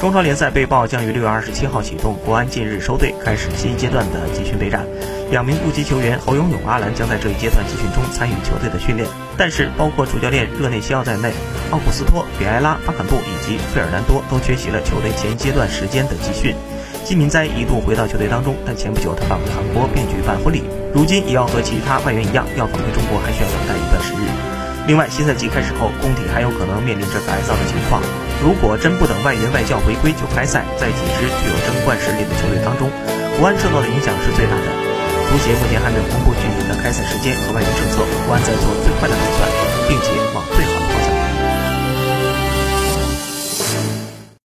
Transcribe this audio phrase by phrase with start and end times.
[0.00, 4.82] 中超联赛被曝将于六月二十七号启动，国安近日收队，开始新一阶段的集训备战。
[5.30, 9.06] 两名部级球员侯永永、阿兰将在这一阶段集训中参与球队的训练。
[9.36, 11.34] 但是，包括主教练热内西奥在内，
[11.70, 16.56] 奥古斯托、比埃拉、巴坎布以及费尔南多都缺席了球队前阶段时间的集训。
[17.04, 20.64] 基敏哉一度回到球队当中，但前不久他返回韩国并举办婚礼，
[20.94, 24.24] 如今也要和其他外援一样，要返回中国还需要等待一段时日。
[24.86, 28.00] 另外，新赛季开始后，工体还有可能面临着改造的情况。
[28.42, 32.88] 如果真不等外援外教回归就开赛，在几支具有争冠实力的球队当中，
[33.38, 34.68] 国安受到的影响是最大的。
[35.28, 39.59] 足协目前还没有公布具体的开赛时间和外援政策，国安在做最坏的打算，